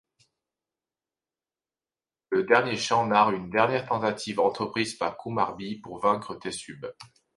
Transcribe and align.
Le 2.31 2.43
dernier 2.45 2.75
chant 2.75 3.05
narre 3.05 3.29
une 3.33 3.51
dernière 3.51 3.87
tentative 3.87 4.39
entreprise 4.39 4.95
par 4.95 5.15
Kumarbi 5.15 5.75
pour 5.77 5.99
vaincre 6.01 6.33
Teshub. 6.33 6.87